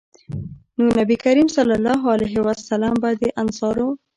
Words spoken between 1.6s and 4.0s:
الله علیه وسلّم به د انصارو